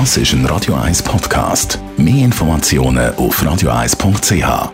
[0.00, 1.78] Das ist ein Radio 1 Podcast.
[1.96, 4.72] Mehr Informationen auf radio1.ch.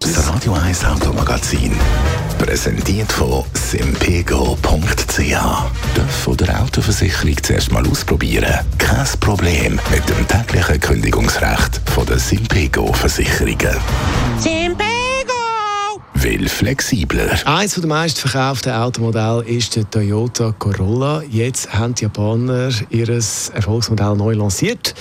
[0.00, 1.70] Das Radio 1 Automagazin.
[2.40, 5.20] Präsentiert von simpego.ch.
[5.96, 8.66] Dürfen der Autoversicherung zuerst mal ausprobieren?
[8.78, 13.76] Kein Problem mit dem täglichen Kündigungsrecht von der Simpego Versicherungen.
[16.22, 17.38] Will flexibler.
[17.44, 21.22] Eines der meistverkauften Automodelle ist der Toyota Corolla.
[21.30, 24.94] Jetzt haben die Japaner ihr Erfolgsmodell neu lanciert.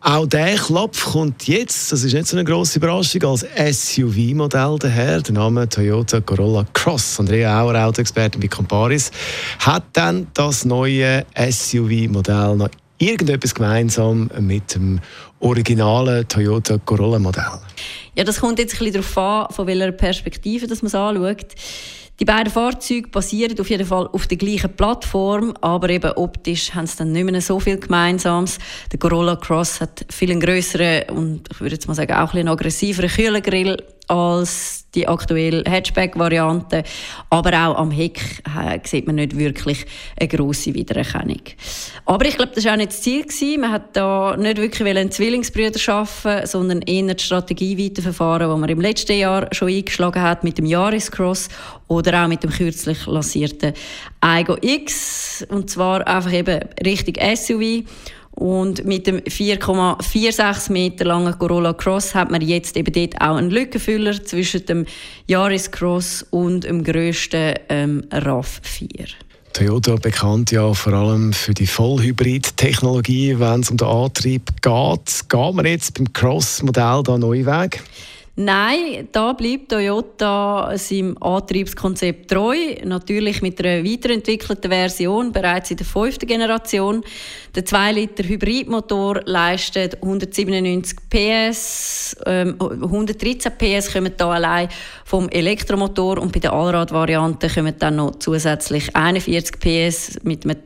[0.00, 5.20] Auch der Klopf kommt jetzt, das ist nicht so eine grosse Überraschung, als SUV-Modell daher.
[5.20, 7.20] Der Name Toyota Corolla Cross.
[7.20, 9.12] Andrea Auer, Autoexpertin bei Comparis,
[9.60, 15.00] hat dann das neue SUV-Modell noch irgendetwas gemeinsam mit dem
[15.40, 17.60] originalen Toyota Corolla-Modell?
[18.14, 21.54] Ja, das kommt jetzt ein bisschen darauf an, von welcher Perspektive man es anschaut.
[22.18, 26.86] Die beiden Fahrzeuge basieren auf jeden Fall auf der gleichen Plattform, aber eben optisch haben
[26.86, 28.58] sie dann nicht mehr so viel Gemeinsames.
[28.90, 32.26] Der Corolla Cross hat viel einen grösseren und ich würde jetzt mal sagen auch ein
[32.28, 33.76] bisschen aggressiveren Kühlergrill
[34.08, 36.82] als die aktuelle Hatchback-Variante.
[37.30, 39.84] Aber auch am Heck äh, sieht man nicht wirklich
[40.18, 41.42] eine grosse Wiedererkennung.
[42.06, 43.22] Aber ich glaube, das war auch nicht das Ziel.
[43.22, 43.60] Gewesen.
[43.60, 48.68] Man hat da nicht wirklich einen Zwillingsbrüder schaffen, sondern eher die Strategie weiterverfahren, die man
[48.68, 51.48] im letzten Jahr schon eingeschlagen hat mit dem Yaris-Cross
[51.88, 53.74] oder auch mit dem kürzlich lancierten
[54.20, 55.46] Aigo X.
[55.50, 57.84] Und zwar einfach eben richtig SUV.
[58.36, 63.50] Und mit dem 4,46 Meter langen Corolla Cross hat man jetzt eben dort auch einen
[63.50, 64.86] Lückenfüller zwischen dem
[65.26, 69.08] Yaris Cross und dem grössten ähm, RAV4.
[69.54, 75.28] Toyota bekannt ja vor allem für die Vollhybrid-Technologie, wenn es um den Antrieb geht.
[75.30, 77.82] Geht man jetzt beim Cross-Modell da neue Weg?
[78.38, 82.54] Nein, da bleibt Toyota seinem Antriebskonzept treu.
[82.84, 87.02] Natürlich mit einer weiterentwickelten Version, bereits in der fünften Generation.
[87.54, 92.14] Der 2-Liter-Hybridmotor leistet 197 PS.
[92.26, 94.68] Ähm, 113 PS kommen da allein
[95.06, 100.56] vom Elektromotor und bei der Allrad-Variante kommen dann noch zusätzlich 41 PS mit einem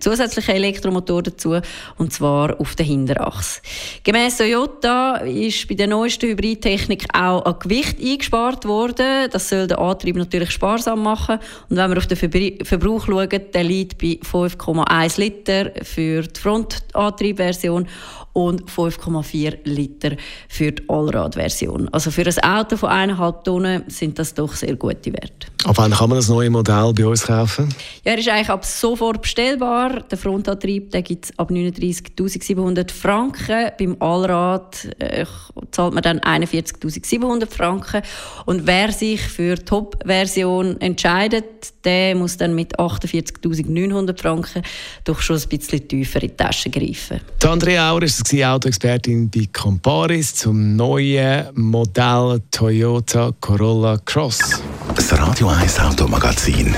[0.00, 1.60] zusätzlichen Elektromotor dazu,
[1.98, 3.60] und zwar auf der Hinterachse.
[4.04, 9.28] Gemäss Toyota ist bei der neuesten Hybridtechnik auch an Gewicht eingespart worden.
[9.30, 11.38] Das soll den Antrieb natürlich sparsam machen.
[11.68, 17.86] Und wenn wir auf den Verbrauch schauen, der liegt bei 5,1 Liter für die Frontantriebversion
[18.32, 20.12] und 5,4 Liter
[20.48, 21.88] für die Allradversion.
[21.88, 25.48] Also für ein Auto von 1,5 Tonnen sind das doch sehr gute Werte.
[25.64, 27.68] Ab wann kann man das neue Modell bei uns kaufen?
[28.04, 30.00] Ja, er ist eigentlich ab sofort bestellbar.
[30.10, 33.70] Der Frontantrieb gibt es ab 39.700 Franken.
[33.78, 35.26] Beim Allrad äh,
[35.70, 38.00] zahlt man dann 41.700 Franken.
[38.46, 41.44] Und wer sich für die Top-Version entscheidet,
[41.84, 44.62] der muss dann mit 48.900 Franken
[45.04, 47.20] doch schon ein bisschen tiefer in die Tasche greifen.
[47.42, 54.62] Die Andrea Auer ist Autoexpertin bei Comparis zum neuen Modell Toyota Corolla Cross.
[55.00, 56.74] Das Radio 1 Automagazin.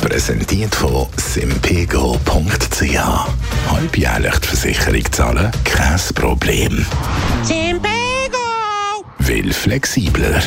[0.00, 2.98] Präsentiert von simpego.ch.
[3.70, 5.52] Halbjährlich die Versicherung zahlen?
[5.62, 6.84] Kein Problem.
[7.44, 7.86] Simpego!
[9.20, 10.42] Will flexibler.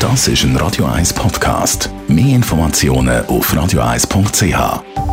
[0.00, 1.90] Das ist ein Radio 1 Podcast.
[2.08, 5.11] Mehr Informationen auf radio1.ch.